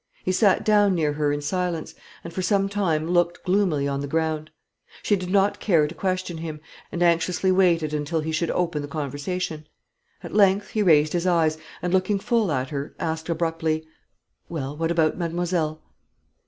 [0.25, 1.93] He sate down near her in silence,
[2.23, 4.49] and for some time looked gloomily on the ground.
[5.03, 6.59] She did not care to question him,
[6.91, 9.67] and anxiously waited until he should open the conversation.
[10.23, 13.85] At length he raised his eyes, and, looking full at her, asked abruptly
[14.49, 15.83] "Well, what about mademoiselle?"